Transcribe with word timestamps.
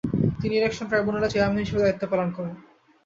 তিনি 0.39 0.53
ইলেকশন 0.55 0.85
ট্রাইবুনালের 0.87 1.31
চেয়ারম্যান 1.33 1.63
হিসেবেও 1.63 1.83
দায়িত্ব 1.83 2.03
করেন। 2.07 2.29